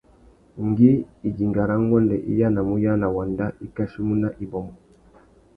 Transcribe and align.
Ngüi 0.67 0.91
idinga 1.27 1.63
râ 1.69 1.75
nguêndê 1.85 2.17
i 2.31 2.33
yānamú 2.39 2.73
uyāna 2.79 3.07
wanda, 3.15 3.45
i 3.65 3.67
kachimú 3.75 4.13
nà 4.21 4.29
ibômô. 4.43 4.73